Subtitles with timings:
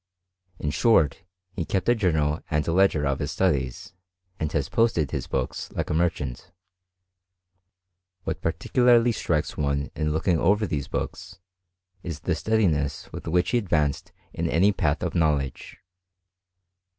[0.57, 1.21] In short,
[1.51, 3.93] he kept a journal and ledger of his studies,
[4.39, 6.49] and has posted his books like a merchant.
[8.23, 11.37] What particularly strikes one in looking over these books,
[12.01, 15.77] is the steadiness with which he advanced in any path of knowledge.